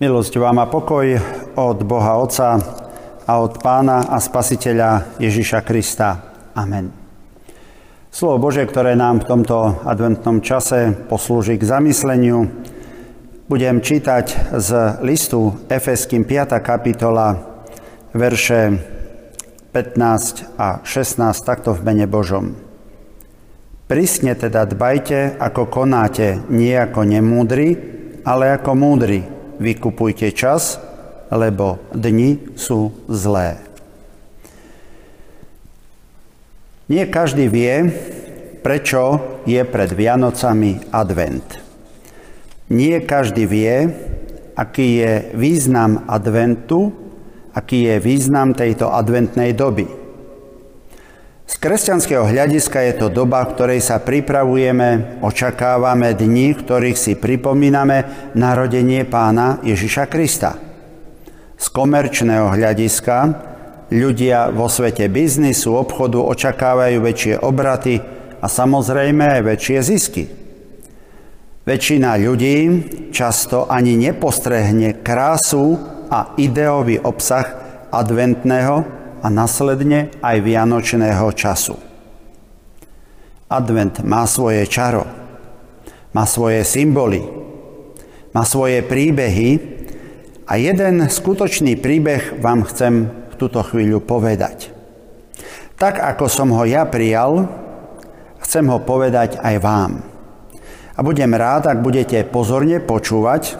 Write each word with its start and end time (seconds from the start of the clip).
Milosť 0.00 0.40
vám 0.40 0.56
a 0.56 0.64
pokoj 0.64 1.12
od 1.60 1.84
Boha 1.84 2.16
Otca 2.16 2.56
a 3.28 3.32
od 3.36 3.60
Pána 3.60 4.08
a 4.08 4.16
Spasiteľa 4.16 5.20
Ježiša 5.20 5.60
Krista. 5.60 6.16
Amen. 6.56 6.88
Slovo 8.08 8.48
Bože, 8.48 8.64
ktoré 8.64 8.96
nám 8.96 9.20
v 9.20 9.28
tomto 9.28 9.84
adventnom 9.84 10.40
čase 10.40 10.96
poslúži 11.04 11.60
k 11.60 11.68
zamysleniu, 11.68 12.48
budem 13.44 13.84
čítať 13.84 14.56
z 14.56 15.04
listu 15.04 15.68
Efeským 15.68 16.24
5. 16.24 16.64
kapitola, 16.64 17.36
verše 18.16 18.80
15 19.76 20.56
a 20.56 20.80
16, 20.80 21.44
takto 21.44 21.76
v 21.76 21.84
mene 21.84 22.08
Božom. 22.08 22.56
Prísne 23.84 24.32
teda 24.32 24.64
dbajte, 24.64 25.36
ako 25.36 25.68
konáte, 25.68 26.40
nie 26.48 26.72
ako 26.72 27.04
nemúdri, 27.04 27.76
ale 28.24 28.56
ako 28.56 28.72
múdri, 28.72 29.39
vykupujte 29.60 30.32
čas, 30.32 30.80
lebo 31.28 31.78
dni 31.92 32.56
sú 32.56 32.90
zlé. 33.06 33.60
Nie 36.90 37.06
každý 37.06 37.46
vie, 37.46 37.86
prečo 38.66 39.22
je 39.46 39.62
pred 39.62 39.94
Vianocami 39.94 40.90
advent. 40.90 41.46
Nie 42.66 43.04
každý 43.06 43.46
vie, 43.46 43.94
aký 44.58 44.98
je 44.98 45.12
význam 45.38 46.02
adventu, 46.10 46.90
aký 47.54 47.86
je 47.86 47.96
význam 48.02 48.56
tejto 48.58 48.90
adventnej 48.90 49.54
doby. 49.54 49.99
Z 51.50 51.58
kresťanského 51.58 52.30
hľadiska 52.30 52.78
je 52.78 52.94
to 52.94 53.06
doba, 53.10 53.42
v 53.42 53.58
ktorej 53.58 53.80
sa 53.82 53.98
pripravujeme, 53.98 55.18
očakávame 55.18 56.14
dni, 56.14 56.54
v 56.54 56.62
ktorých 56.62 56.94
si 56.94 57.18
pripomíname 57.18 58.30
narodenie 58.38 59.02
pána 59.02 59.58
Ježiša 59.66 60.06
Krista. 60.06 60.54
Z 61.58 61.66
komerčného 61.74 62.54
hľadiska 62.54 63.16
ľudia 63.90 64.54
vo 64.54 64.70
svete 64.70 65.10
biznisu, 65.10 65.74
obchodu 65.74 66.22
očakávajú 66.22 67.02
väčšie 67.02 67.42
obraty 67.42 67.98
a 68.38 68.46
samozrejme 68.46 69.42
aj 69.42 69.42
väčšie 69.42 69.78
zisky. 69.82 70.30
Väčšina 71.66 72.14
ľudí 72.14 72.56
často 73.10 73.66
ani 73.66 73.98
nepostrehne 73.98 75.02
krásu 75.02 75.74
a 76.14 76.30
ideový 76.38 77.02
obsah 77.02 77.46
adventného 77.90 78.99
a 79.20 79.28
následne 79.28 80.12
aj 80.24 80.36
vianočného 80.40 81.28
času. 81.36 81.76
Advent 83.50 84.00
má 84.06 84.24
svoje 84.24 84.64
čaro, 84.64 85.04
má 86.16 86.24
svoje 86.24 86.64
symboly, 86.64 87.20
má 88.30 88.46
svoje 88.46 88.80
príbehy 88.86 89.50
a 90.46 90.56
jeden 90.56 91.06
skutočný 91.06 91.78
príbeh 91.78 92.40
vám 92.40 92.64
chcem 92.66 93.10
v 93.10 93.34
túto 93.34 93.60
chvíľu 93.62 94.02
povedať. 94.02 94.70
Tak 95.76 95.98
ako 95.98 96.26
som 96.28 96.54
ho 96.54 96.64
ja 96.68 96.86
prijal, 96.86 97.48
chcem 98.44 98.68
ho 98.68 98.78
povedať 98.82 99.40
aj 99.40 99.56
vám. 99.58 99.92
A 100.94 101.00
budem 101.00 101.32
rád, 101.32 101.70
ak 101.70 101.80
budete 101.80 102.22
pozorne 102.28 102.78
počúvať 102.78 103.56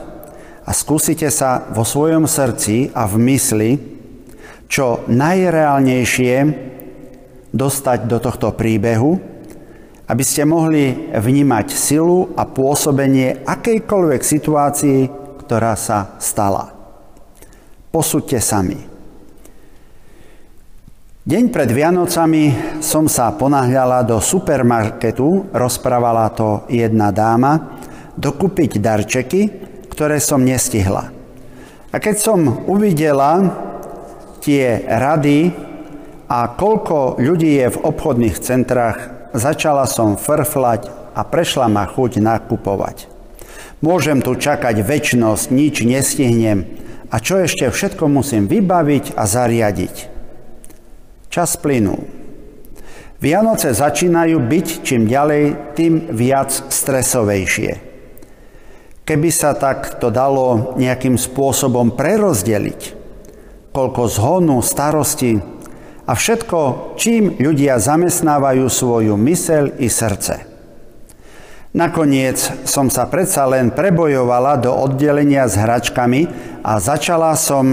a 0.66 0.70
skúsite 0.70 1.32
sa 1.32 1.66
vo 1.72 1.82
svojom 1.82 2.28
srdci 2.28 2.92
a 2.92 3.08
v 3.08 3.16
mysli 3.32 3.70
čo 4.70 5.02
najreálnejšie 5.10 6.34
dostať 7.50 7.98
do 8.06 8.22
tohto 8.22 8.54
príbehu, 8.54 9.18
aby 10.06 10.22
ste 10.22 10.46
mohli 10.46 11.10
vnímať 11.10 11.74
silu 11.74 12.30
a 12.38 12.46
pôsobenie 12.46 13.42
akejkoľvek 13.42 14.22
situácii, 14.22 15.00
ktorá 15.42 15.74
sa 15.74 16.14
stala. 16.22 16.70
Posúďte 17.90 18.38
sami. 18.38 18.78
Deň 21.20 21.50
pred 21.50 21.70
Vianocami 21.74 22.78
som 22.78 23.10
sa 23.10 23.34
ponáhľala 23.34 24.06
do 24.06 24.22
supermarketu, 24.22 25.50
rozprávala 25.50 26.30
to 26.30 26.64
jedna 26.70 27.10
dáma, 27.10 27.78
dokúpiť 28.14 28.78
darčeky, 28.78 29.42
ktoré 29.90 30.22
som 30.22 30.42
nestihla. 30.42 31.10
A 31.90 31.96
keď 31.98 32.16
som 32.22 32.66
uvidela, 32.70 33.42
tie 34.40 34.82
rady 34.88 35.52
a 36.26 36.50
koľko 36.56 37.20
ľudí 37.20 37.60
je 37.60 37.68
v 37.70 37.82
obchodných 37.84 38.36
centrách, 38.40 39.30
začala 39.36 39.86
som 39.86 40.16
frflať 40.16 40.88
a 41.14 41.20
prešla 41.22 41.68
ma 41.68 41.86
chuť 41.86 42.18
nakupovať. 42.18 43.06
Môžem 43.80 44.20
tu 44.20 44.36
čakať 44.36 44.84
väčnosť, 44.84 45.44
nič 45.52 45.84
nestihnem 45.84 46.68
a 47.08 47.16
čo 47.18 47.40
ešte 47.40 47.68
všetko 47.72 48.06
musím 48.06 48.44
vybaviť 48.46 49.16
a 49.16 49.24
zariadiť. 49.24 49.94
Čas 51.30 51.56
plynul. 51.56 52.04
Vianoce 53.20 53.76
začínajú 53.76 54.40
byť 54.40 54.66
čím 54.80 55.04
ďalej, 55.04 55.76
tým 55.76 56.08
viac 56.08 56.48
stresovejšie. 56.50 57.72
Keby 59.04 59.28
sa 59.28 59.52
tak 59.52 59.98
to 60.00 60.08
dalo 60.08 60.72
nejakým 60.80 61.18
spôsobom 61.18 61.92
prerozdeliť, 61.92 62.99
koľko 63.70 64.02
zhonu, 64.10 64.58
starosti 64.62 65.38
a 66.06 66.12
všetko, 66.18 66.94
čím 66.98 67.38
ľudia 67.38 67.78
zamestnávajú 67.78 68.66
svoju 68.66 69.14
mysel 69.30 69.78
i 69.78 69.86
srdce. 69.86 70.46
Nakoniec 71.70 72.66
som 72.66 72.90
sa 72.90 73.06
predsa 73.06 73.46
len 73.46 73.70
prebojovala 73.70 74.58
do 74.58 74.74
oddelenia 74.74 75.46
s 75.46 75.54
hračkami 75.54 76.26
a 76.66 76.82
začala 76.82 77.38
som 77.38 77.70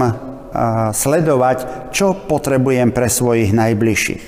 sledovať, 0.94 1.90
čo 1.90 2.14
potrebujem 2.14 2.94
pre 2.94 3.10
svojich 3.10 3.50
najbližších. 3.50 4.24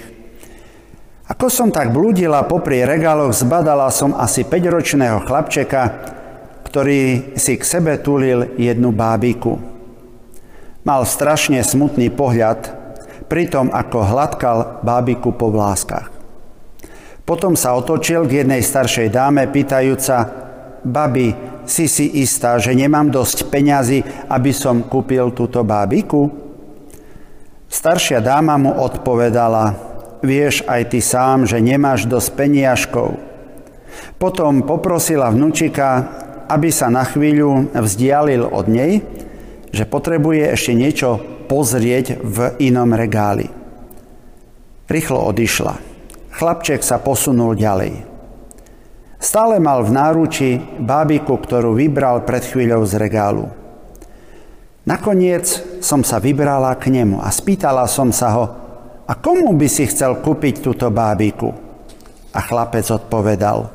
Ako 1.31 1.47
som 1.47 1.71
tak 1.71 1.95
blúdila 1.95 2.43
popri 2.51 2.83
regáloch, 2.83 3.31
zbadala 3.31 3.87
som 3.95 4.11
asi 4.19 4.43
5-ročného 4.43 5.23
chlapčeka, 5.23 5.83
ktorý 6.67 7.33
si 7.39 7.55
k 7.55 7.63
sebe 7.63 8.03
túlil 8.03 8.59
jednu 8.59 8.91
bábiku. 8.91 9.70
Mal 10.81 11.05
strašne 11.05 11.61
smutný 11.61 12.09
pohľad, 12.09 12.73
pritom 13.29 13.69
ako 13.69 13.99
hladkal 14.01 14.59
bábiku 14.81 15.37
po 15.37 15.53
vláskach. 15.53 16.09
Potom 17.29 17.55
sa 17.55 17.77
otočil 17.77 18.25
k 18.25 18.43
jednej 18.43 18.65
staršej 18.65 19.13
dáme, 19.13 19.45
pýtajúca, 19.53 20.17
babi, 20.83 21.37
si 21.69 21.87
si 21.87 22.25
istá, 22.25 22.59
že 22.59 22.75
nemám 22.75 23.13
dosť 23.13 23.47
peňazí, 23.53 24.03
aby 24.27 24.51
som 24.51 24.83
kúpil 24.83 25.31
túto 25.31 25.63
bábiku? 25.63 26.27
Staršia 27.71 28.19
dáma 28.19 28.59
mu 28.59 28.75
odpovedala, 28.75 29.79
vieš 30.25 30.67
aj 30.67 30.91
ty 30.91 30.99
sám, 30.99 31.47
že 31.47 31.63
nemáš 31.63 32.11
dosť 32.11 32.31
peniažkov. 32.35 33.15
Potom 34.19 34.67
poprosila 34.67 35.31
vnúčika, 35.31 36.09
aby 36.51 36.73
sa 36.75 36.91
na 36.91 37.07
chvíľu 37.07 37.71
vzdialil 37.71 38.49
od 38.49 38.67
nej 38.67 39.07
že 39.71 39.87
potrebuje 39.87 40.51
ešte 40.51 40.73
niečo 40.75 41.09
pozrieť 41.47 42.23
v 42.23 42.39
inom 42.63 42.91
regáli. 42.95 43.51
Rýchlo 44.91 45.23
odišla. 45.31 45.75
Chlapček 46.35 46.83
sa 46.83 46.99
posunul 46.99 47.55
ďalej. 47.55 48.07
Stále 49.21 49.61
mal 49.61 49.85
v 49.85 49.93
náruči 49.93 50.51
bábiku, 50.81 51.37
ktorú 51.37 51.77
vybral 51.77 52.25
pred 52.25 52.41
chvíľou 52.41 52.83
z 52.89 52.97
regálu. 52.97 53.47
Nakoniec 54.89 55.45
som 55.85 56.01
sa 56.01 56.17
vybrala 56.17 56.73
k 56.81 56.89
nemu 56.89 57.21
a 57.21 57.29
spýtala 57.29 57.85
som 57.85 58.11
sa 58.11 58.29
ho, 58.33 58.45
a 59.05 59.13
komu 59.19 59.53
by 59.59 59.67
si 59.67 59.91
chcel 59.91 60.23
kúpiť 60.23 60.63
túto 60.63 60.87
bábiku? 60.89 61.51
A 62.31 62.41
chlapec 62.41 62.87
odpovedal, 62.89 63.69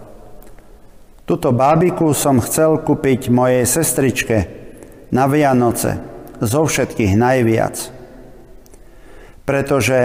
túto 1.27 1.51
bábiku 1.51 2.15
som 2.15 2.39
chcel 2.39 2.79
kúpiť 2.79 3.27
mojej 3.27 3.67
sestričke, 3.67 4.64
na 5.09 5.25
Vianoce 5.29 6.01
zo 6.41 6.65
všetkých 6.65 7.13
najviac. 7.17 7.75
Pretože 9.45 9.99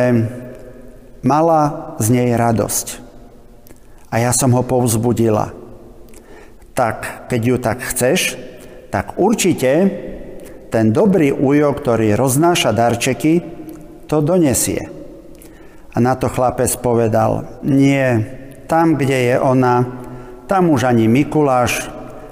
mala 1.25 1.94
z 2.00 2.06
nej 2.12 2.31
radosť. 2.37 2.87
A 4.11 4.20
ja 4.20 4.32
som 4.35 4.52
ho 4.52 4.67
povzbudila. 4.67 5.55
Tak, 6.75 7.29
keď 7.29 7.41
ju 7.41 7.56
tak 7.61 7.79
chceš, 7.85 8.37
tak 8.91 9.20
určite 9.20 9.70
ten 10.70 10.94
dobrý 10.94 11.35
ujo, 11.35 11.70
ktorý 11.75 12.14
roznáša 12.14 12.70
darčeky, 12.75 13.43
to 14.06 14.23
donesie. 14.23 14.91
A 15.91 15.96
na 15.99 16.14
to 16.14 16.31
chlapec 16.31 16.70
povedal, 16.79 17.62
nie, 17.67 18.23
tam, 18.70 18.94
kde 18.94 19.35
je 19.35 19.37
ona, 19.38 19.87
tam 20.46 20.70
už 20.70 20.87
ani 20.87 21.11
Mikuláš, 21.11 21.91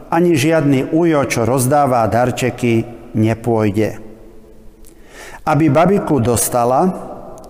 ani 0.09 0.37
žiadny 0.37 0.93
ujo, 0.93 1.21
čo 1.29 1.45
rozdáva 1.45 2.05
darčeky, 2.09 2.85
nepôjde. 3.17 4.01
Aby 5.49 5.73
babiku 5.73 6.21
dostala, 6.21 6.89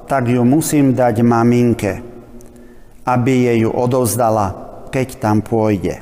tak 0.06 0.30
ju 0.30 0.42
musím 0.46 0.94
dať 0.94 1.20
maminke, 1.22 1.92
aby 3.06 3.50
jej 3.50 3.66
ju 3.66 3.70
odovzdala, 3.74 4.46
keď 4.88 5.08
tam 5.18 5.42
pôjde. 5.42 6.00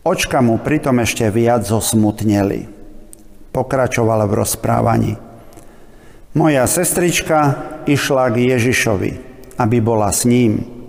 Očka 0.00 0.40
mu 0.40 0.56
pritom 0.56 0.96
ešte 1.04 1.28
viac 1.28 1.66
zosmutneli. 1.68 2.64
Pokračoval 3.52 4.24
v 4.24 4.32
rozprávaní. 4.32 5.12
Moja 6.32 6.64
sestrička 6.64 7.58
išla 7.84 8.30
k 8.32 8.54
Ježišovi, 8.54 9.10
aby 9.58 9.76
bola 9.82 10.08
s 10.14 10.24
ním. 10.24 10.79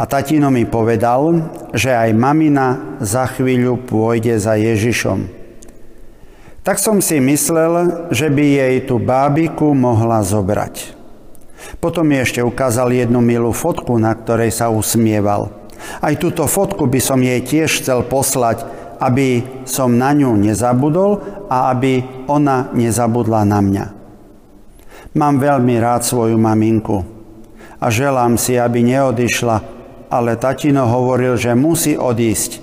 A 0.00 0.08
tatino 0.08 0.48
mi 0.48 0.64
povedal, 0.64 1.52
že 1.76 1.92
aj 1.92 2.16
mamina 2.16 2.96
za 3.04 3.28
chvíľu 3.28 3.84
pôjde 3.84 4.40
za 4.40 4.56
Ježišom. 4.56 5.28
Tak 6.64 6.80
som 6.80 7.04
si 7.04 7.20
myslel, 7.20 8.08
že 8.08 8.32
by 8.32 8.44
jej 8.64 8.76
tú 8.88 8.96
bábiku 8.96 9.76
mohla 9.76 10.24
zobrať. 10.24 10.96
Potom 11.84 12.08
mi 12.08 12.16
ešte 12.16 12.40
ukázal 12.40 12.96
jednu 12.96 13.20
milú 13.20 13.52
fotku, 13.52 14.00
na 14.00 14.16
ktorej 14.16 14.56
sa 14.56 14.72
usmieval. 14.72 15.52
Aj 16.00 16.16
túto 16.16 16.48
fotku 16.48 16.88
by 16.88 17.00
som 17.00 17.20
jej 17.20 17.44
tiež 17.44 17.84
chcel 17.84 18.00
poslať, 18.08 18.64
aby 19.04 19.44
som 19.68 20.00
na 20.00 20.16
ňu 20.16 20.32
nezabudol 20.32 21.20
a 21.52 21.76
aby 21.76 22.24
ona 22.24 22.72
nezabudla 22.72 23.44
na 23.44 23.60
mňa. 23.60 23.86
Mám 25.12 25.44
veľmi 25.44 25.76
rád 25.76 26.08
svoju 26.08 26.40
maminku 26.40 27.04
a 27.76 27.88
želám 27.92 28.40
si, 28.40 28.60
aby 28.60 28.80
neodišla, 28.84 29.79
ale 30.10 30.34
tatino 30.34 30.90
hovoril, 30.90 31.38
že 31.38 31.54
musí 31.54 31.94
odísť, 31.94 32.58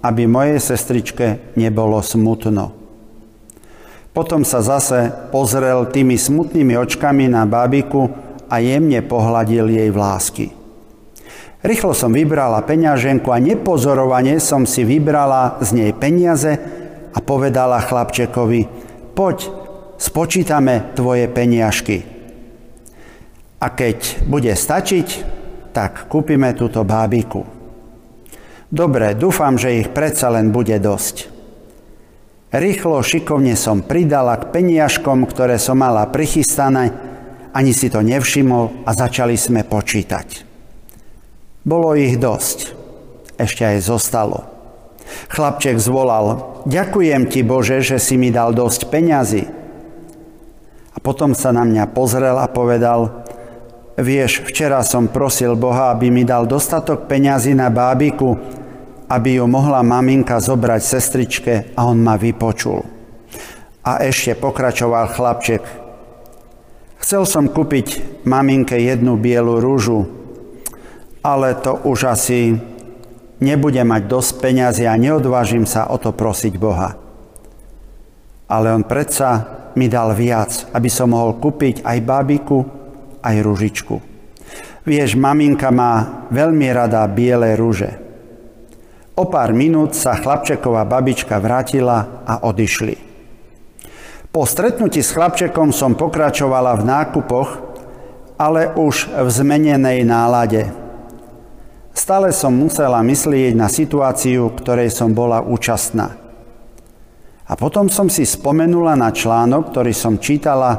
aby 0.00 0.24
mojej 0.24 0.58
sestričke 0.58 1.54
nebolo 1.60 2.00
smutno. 2.00 2.72
Potom 4.16 4.48
sa 4.48 4.64
zase 4.64 5.12
pozrel 5.28 5.92
tými 5.92 6.16
smutnými 6.16 6.72
očkami 6.72 7.28
na 7.28 7.44
bábiku 7.44 8.08
a 8.48 8.64
jemne 8.64 9.04
pohľadil 9.04 9.68
jej 9.68 9.90
vlásky. 9.92 10.56
Rýchlo 11.60 11.92
som 11.92 12.16
vybrala 12.16 12.64
peňaženku 12.64 13.28
a 13.28 13.42
nepozorovane 13.42 14.40
som 14.40 14.64
si 14.64 14.88
vybrala 14.88 15.60
z 15.60 15.68
nej 15.76 15.90
peniaze 15.92 16.56
a 17.12 17.18
povedala 17.20 17.82
chlapčekovi, 17.84 18.60
poď, 19.12 19.52
spočítame 20.00 20.96
tvoje 20.96 21.28
peniažky. 21.28 22.06
A 23.60 23.66
keď 23.68 24.24
bude 24.28 24.52
stačiť, 24.52 25.35
tak 25.76 26.08
kúpime 26.08 26.56
túto 26.56 26.80
bábiku. 26.88 27.44
Dobre, 28.72 29.12
dúfam, 29.12 29.60
že 29.60 29.84
ich 29.84 29.92
predsa 29.92 30.32
len 30.32 30.48
bude 30.48 30.72
dosť. 30.80 31.28
Rýchlo, 32.48 33.04
šikovne 33.04 33.52
som 33.60 33.84
pridala 33.84 34.40
k 34.40 34.48
peniažkom, 34.56 35.28
ktoré 35.28 35.60
som 35.60 35.76
mala 35.76 36.08
prichystané, 36.08 36.96
ani 37.52 37.76
si 37.76 37.92
to 37.92 38.00
nevšimol 38.00 38.88
a 38.88 38.96
začali 38.96 39.36
sme 39.36 39.68
počítať. 39.68 40.48
Bolo 41.60 41.92
ich 41.92 42.16
dosť. 42.16 42.72
Ešte 43.36 43.68
aj 43.68 43.84
zostalo. 43.84 44.48
Chlapček 45.28 45.76
zvolal, 45.76 46.56
ďakujem 46.64 47.28
ti 47.28 47.44
Bože, 47.44 47.84
že 47.84 48.00
si 48.00 48.16
mi 48.16 48.32
dal 48.32 48.56
dosť 48.56 48.88
peňazí. 48.88 49.44
A 50.96 50.98
potom 51.04 51.36
sa 51.36 51.52
na 51.52 51.68
mňa 51.68 51.92
pozrel 51.92 52.40
a 52.40 52.48
povedal, 52.48 53.25
vieš, 53.96 54.44
včera 54.44 54.84
som 54.84 55.08
prosil 55.08 55.56
Boha, 55.56 55.92
aby 55.92 56.12
mi 56.12 56.22
dal 56.22 56.44
dostatok 56.44 57.08
peňazí 57.08 57.56
na 57.56 57.72
bábiku, 57.72 58.36
aby 59.08 59.40
ju 59.40 59.44
mohla 59.48 59.80
maminka 59.80 60.36
zobrať 60.36 60.82
sestričke 60.82 61.54
a 61.78 61.88
on 61.88 62.00
ma 62.02 62.20
vypočul. 62.20 62.84
A 63.86 64.02
ešte 64.02 64.34
pokračoval 64.34 65.14
chlapček. 65.14 65.62
Chcel 67.00 67.22
som 67.22 67.46
kúpiť 67.46 68.02
maminke 68.26 68.74
jednu 68.74 69.14
bielu 69.14 69.62
rúžu, 69.62 70.10
ale 71.22 71.54
to 71.54 71.78
už 71.86 72.10
asi 72.10 72.58
nebude 73.38 73.78
mať 73.84 74.02
dosť 74.10 74.30
peňazí 74.42 74.84
a 74.88 74.98
neodvážim 74.98 75.68
sa 75.68 75.86
o 75.86 75.96
to 76.02 76.10
prosiť 76.10 76.54
Boha. 76.58 76.98
Ale 78.50 78.74
on 78.74 78.82
predsa 78.82 79.44
mi 79.78 79.86
dal 79.86 80.16
viac, 80.16 80.66
aby 80.72 80.88
som 80.90 81.12
mohol 81.12 81.38
kúpiť 81.38 81.84
aj 81.84 81.98
bábiku, 82.02 82.58
aj 83.26 83.36
ružičku. 83.42 83.98
Vieš, 84.86 85.18
maminka 85.18 85.74
má 85.74 86.26
veľmi 86.30 86.70
rada 86.70 87.02
biele 87.10 87.58
rúže. 87.58 87.98
O 89.18 89.26
pár 89.26 89.50
minút 89.50 89.98
sa 89.98 90.14
chlapčeková 90.14 90.86
babička 90.86 91.42
vrátila 91.42 92.22
a 92.22 92.46
odišli. 92.46 92.94
Po 94.30 94.46
stretnutí 94.46 95.02
s 95.02 95.10
chlapčekom 95.10 95.74
som 95.74 95.98
pokračovala 95.98 96.78
v 96.78 96.86
nákupoch, 96.86 97.48
ale 98.38 98.70
už 98.78 99.10
v 99.10 99.28
zmenenej 99.28 100.06
nálade– 100.06 100.62
Stále 101.96 102.28
som 102.28 102.52
musela 102.52 103.00
myslieť 103.00 103.56
na 103.56 103.72
situáciu, 103.72 104.52
ktorej 104.52 104.92
som 104.92 105.16
bola 105.16 105.40
účastná. 105.40 106.12
A 107.48 107.52
potom 107.56 107.88
som 107.88 108.12
si 108.12 108.28
spomenula 108.28 108.92
na 109.00 109.08
článok, 109.08 109.72
ktorý 109.72 109.96
som 109.96 110.20
čítala 110.20 110.76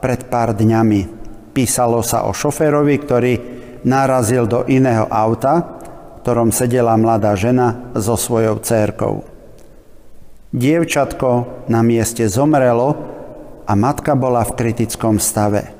pred 0.00 0.24
pár 0.32 0.56
dňami. 0.56 1.23
Písalo 1.54 2.02
sa 2.02 2.26
o 2.26 2.34
šoférovi, 2.34 2.98
ktorý 2.98 3.32
narazil 3.86 4.50
do 4.50 4.66
iného 4.66 5.06
auta, 5.06 5.62
v 5.62 6.26
ktorom 6.26 6.50
sedela 6.50 6.98
mladá 6.98 7.38
žena 7.38 7.94
so 7.94 8.18
svojou 8.18 8.58
cérkou. 8.58 9.22
Dievčatko 10.50 11.64
na 11.70 11.86
mieste 11.86 12.26
zomrelo 12.26 12.98
a 13.64 13.72
matka 13.78 14.18
bola 14.18 14.42
v 14.42 14.54
kritickom 14.58 15.22
stave. 15.22 15.70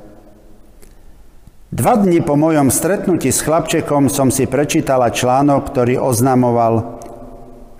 Dva 1.74 1.98
dni 1.98 2.22
po 2.22 2.38
mojom 2.38 2.70
stretnutí 2.70 3.34
s 3.34 3.42
chlapčekom 3.42 4.06
som 4.06 4.30
si 4.30 4.46
prečítala 4.46 5.10
článok, 5.10 5.74
ktorý 5.74 5.98
oznamoval, 5.98 7.02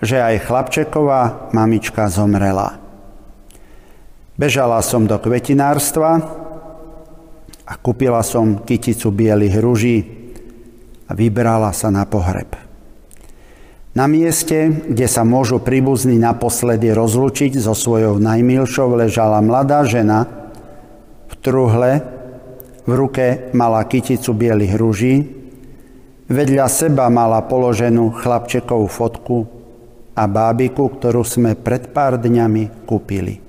že 0.03 0.19
aj 0.19 0.51
chlapčeková 0.51 1.51
mamička 1.55 2.11
zomrela. 2.11 2.75
Bežala 4.35 4.83
som 4.83 5.07
do 5.07 5.15
kvetinárstva 5.15 6.43
a 7.65 7.73
kúpila 7.81 8.21
som 8.21 8.61
kyticu 8.61 9.09
bielých 9.09 9.55
ruží 9.57 9.97
a 11.09 11.11
vybrala 11.17 11.73
sa 11.73 11.89
na 11.89 12.05
pohreb. 12.05 12.53
Na 13.95 14.11
mieste, 14.11 14.69
kde 14.91 15.07
sa 15.07 15.23
môžu 15.23 15.63
príbuzní 15.63 16.19
naposledy 16.19 16.91
rozlučiť 16.91 17.55
so 17.55 17.71
svojou 17.71 18.19
najmilšou, 18.19 18.91
ležala 18.91 19.39
mladá 19.39 19.87
žena 19.87 20.27
v 21.31 21.33
truhle 21.39 21.91
v 22.85 22.91
ruke 22.91 23.49
mala 23.55 23.81
kyticu 23.87 24.35
bielých 24.35 24.73
rúží, 24.75 25.15
vedľa 26.27 26.67
seba 26.69 27.07
mala 27.07 27.41
položenú 27.47 28.13
chlapčekovú 28.13 28.87
fotku 28.91 29.37
a 30.13 30.23
bábiku, 30.27 30.91
ktorú 30.91 31.23
sme 31.25 31.55
pred 31.57 31.89
pár 31.95 32.19
dňami 32.21 32.85
kúpili. 32.85 33.44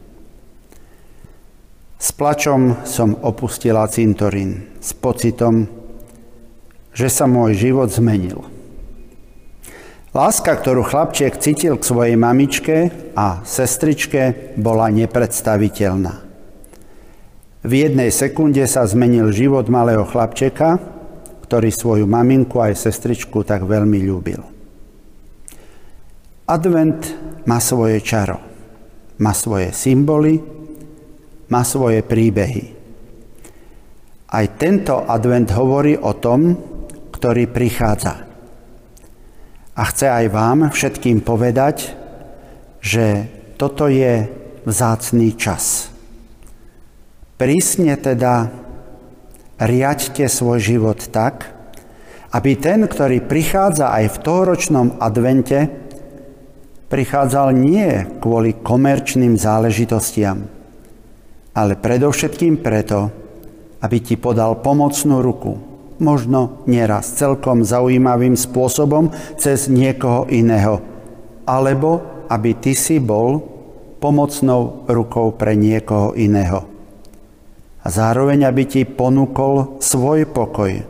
S 1.96 2.12
plačom 2.12 2.84
som 2.84 3.16
opustila 3.24 3.88
cintorín 3.88 4.68
s 4.84 4.92
pocitom, 4.92 5.64
že 6.92 7.08
sa 7.08 7.24
môj 7.24 7.56
život 7.56 7.88
zmenil. 7.88 8.44
Láska, 10.12 10.56
ktorú 10.56 10.84
chlapček 10.84 11.40
cítil 11.40 11.76
k 11.76 11.88
svojej 11.88 12.16
mamičke 12.16 12.88
a 13.16 13.44
sestričke, 13.44 14.52
bola 14.56 14.88
nepredstaviteľná. 14.88 16.24
V 17.64 17.72
jednej 17.72 18.08
sekunde 18.08 18.64
sa 18.64 18.84
zmenil 18.88 19.32
život 19.32 19.68
malého 19.68 20.04
chlapčeka, 20.08 20.80
ktorý 21.44 21.68
svoju 21.68 22.04
maminku 22.08 22.60
aj 22.60 22.80
sestričku 22.80 23.44
tak 23.44 23.64
veľmi 23.64 24.00
ľúbil. 24.04 24.40
Advent 26.48 27.12
má 27.44 27.60
svoje 27.60 28.00
čaro, 28.00 28.40
má 29.20 29.36
svoje 29.36 29.74
symboly, 29.76 30.55
má 31.48 31.62
svoje 31.62 32.02
príbehy. 32.02 32.74
Aj 34.26 34.46
tento 34.58 35.06
advent 35.06 35.50
hovorí 35.54 35.94
o 35.94 36.12
tom, 36.18 36.58
ktorý 37.14 37.48
prichádza. 37.48 38.26
A 39.76 39.82
chce 39.92 40.06
aj 40.08 40.26
vám 40.32 40.58
všetkým 40.72 41.22
povedať, 41.22 41.94
že 42.82 43.28
toto 43.60 43.86
je 43.86 44.26
vzácný 44.66 45.36
čas 45.38 45.96
Prísne 47.36 48.00
teda 48.00 48.48
riaďte 49.60 50.24
svoj 50.24 50.56
život 50.56 50.96
tak, 51.12 51.52
aby 52.32 52.56
ten, 52.56 52.88
ktorý 52.88 53.20
prichádza 53.28 53.92
aj 53.92 54.16
v 54.16 54.20
tohoročnom 54.24 54.86
advente, 54.96 55.68
prichádzal 56.88 57.52
nie 57.52 58.08
kvôli 58.24 58.56
komerčným 58.56 59.36
záležitostiam, 59.36 60.48
ale 61.56 61.72
predovšetkým 61.80 62.60
preto, 62.60 63.08
aby 63.80 63.96
ti 64.04 64.20
podal 64.20 64.60
pomocnú 64.60 65.24
ruku, 65.24 65.56
možno 65.96 66.60
nieraz 66.68 67.16
celkom 67.16 67.64
zaujímavým 67.64 68.36
spôsobom 68.36 69.08
cez 69.40 69.72
niekoho 69.72 70.28
iného, 70.28 70.84
alebo 71.48 72.04
aby 72.28 72.52
ty 72.60 72.76
si 72.76 73.00
bol 73.00 73.40
pomocnou 73.96 74.84
rukou 74.84 75.32
pre 75.32 75.56
niekoho 75.56 76.12
iného. 76.12 76.68
A 77.80 77.86
zároveň, 77.88 78.44
aby 78.44 78.68
ti 78.68 78.82
ponúkol 78.84 79.80
svoj 79.80 80.28
pokoj, 80.28 80.84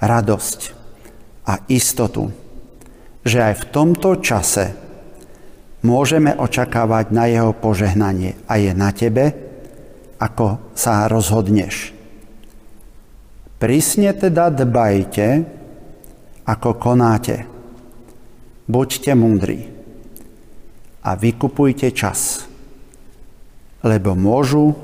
radosť 0.00 0.60
a 1.46 1.62
istotu, 1.70 2.32
že 3.22 3.38
aj 3.38 3.54
v 3.54 3.64
tomto 3.68 4.18
čase 4.18 4.72
môžeme 5.84 6.32
očakávať 6.34 7.12
na 7.12 7.28
jeho 7.28 7.52
požehnanie 7.52 8.34
a 8.48 8.56
je 8.56 8.72
na 8.72 8.90
tebe, 8.96 9.49
ako 10.20 10.76
sa 10.76 11.08
rozhodneš. 11.08 11.96
Prísne 13.56 14.12
teda 14.12 14.52
dbajte, 14.52 15.26
ako 16.44 16.70
konáte. 16.76 17.48
Buďte 18.70 19.12
múdri 19.16 19.66
a 21.02 21.16
vykupujte 21.16 21.90
čas, 21.90 22.44
lebo 23.82 24.14
môžu 24.14 24.76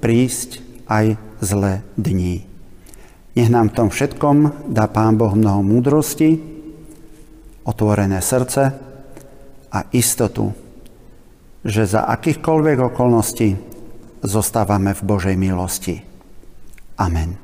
prísť 0.00 0.62
aj 0.86 1.18
zlé 1.42 1.82
dní. 1.98 2.46
Nech 3.36 3.52
nám 3.52 3.68
v 3.68 3.76
tom 3.76 3.88
všetkom 3.92 4.72
dá 4.72 4.88
Pán 4.88 5.20
Boh 5.20 5.36
mnoho 5.36 5.60
múdrosti, 5.60 6.40
otvorené 7.66 8.24
srdce 8.24 8.72
a 9.68 9.78
istotu, 9.92 10.56
že 11.66 11.84
za 11.84 12.08
akýchkoľvek 12.08 12.78
okolností 12.94 13.65
zostávame 14.26 14.92
v 14.92 15.02
Božej 15.06 15.36
milosti. 15.38 16.02
Amen. 16.98 17.38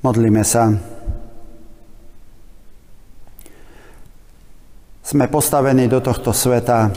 Modlíme 0.00 0.40
sa. 0.46 0.72
Sme 5.04 5.26
postavení 5.28 5.90
do 5.90 6.00
tohto 6.00 6.32
sveta, 6.32 6.88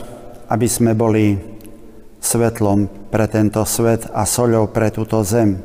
aby 0.48 0.64
sme 0.70 0.96
boli 0.96 1.36
svetlom 2.22 2.88
pre 3.12 3.28
tento 3.28 3.60
svet 3.68 4.08
a 4.08 4.24
soľou 4.24 4.72
pre 4.72 4.88
túto 4.88 5.20
zem. 5.20 5.60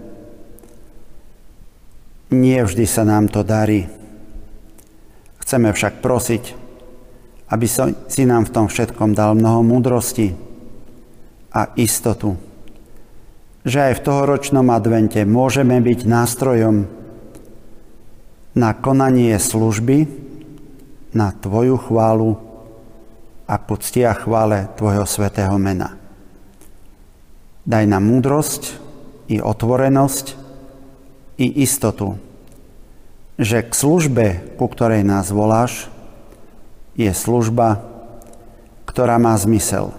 Nie 2.36 2.68
vždy 2.68 2.86
sa 2.90 3.08
nám 3.08 3.32
to 3.32 3.46
darí. 3.46 3.88
Chceme 5.40 5.72
však 5.72 6.04
prosiť, 6.04 6.44
aby 7.50 7.66
si 8.06 8.24
nám 8.30 8.46
v 8.46 8.54
tom 8.54 8.66
všetkom 8.70 9.18
dal 9.18 9.34
mnoho 9.34 9.66
múdrosti 9.66 10.38
a 11.50 11.74
istotu, 11.74 12.38
že 13.66 13.90
aj 13.90 13.94
v 14.00 14.06
tohoročnom 14.06 14.70
advente 14.70 15.26
môžeme 15.26 15.82
byť 15.82 16.00
nástrojom 16.06 16.86
na 18.54 18.72
konanie 18.78 19.34
služby, 19.34 20.06
na 21.10 21.34
Tvoju 21.34 21.78
chválu 21.90 22.38
a 23.50 23.58
ku 23.58 23.82
a 23.82 24.14
chvále 24.14 24.70
Tvojho 24.78 25.10
svetého 25.10 25.58
mena. 25.58 25.98
Daj 27.66 27.86
nám 27.90 28.06
múdrosť 28.06 28.78
i 29.26 29.42
otvorenosť 29.42 30.38
i 31.42 31.66
istotu, 31.66 32.18
že 33.42 33.66
k 33.66 33.72
službe, 33.74 34.26
ku 34.58 34.70
ktorej 34.70 35.02
nás 35.02 35.34
voláš, 35.34 35.90
je 37.00 37.12
služba, 37.16 37.80
ktorá 38.84 39.16
má 39.16 39.32
zmysel, 39.40 39.96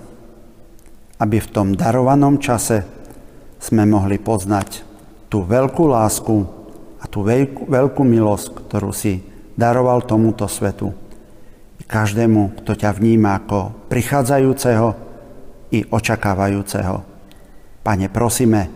aby 1.17 1.41
v 1.41 1.49
tom 1.49 1.73
darovanom 1.73 2.37
čase 2.37 2.85
sme 3.57 3.89
mohli 3.89 4.21
poznať 4.21 4.85
tú 5.33 5.49
veľkú 5.49 5.89
lásku 5.89 6.37
a 7.01 7.09
tú 7.09 7.25
veľkú, 7.25 8.03
milosť, 8.05 8.69
ktorú 8.69 8.93
si 8.93 9.25
daroval 9.57 10.05
tomuto 10.05 10.45
svetu. 10.45 10.93
Každému, 11.89 12.61
kto 12.61 12.77
ťa 12.77 12.91
vníma 12.93 13.41
ako 13.41 13.89
prichádzajúceho 13.89 14.89
i 15.73 15.83
očakávajúceho. 15.89 17.03
Pane, 17.81 18.07
prosíme, 18.13 18.69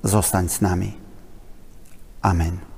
zostaň 0.00 0.44
s 0.48 0.58
nami. 0.64 0.90
Amen. 2.24 2.73